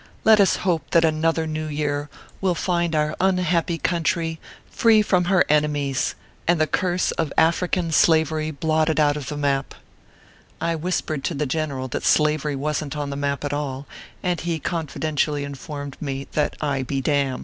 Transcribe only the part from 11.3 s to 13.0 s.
the general that slavery wasn t